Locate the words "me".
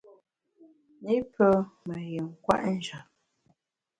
1.85-1.95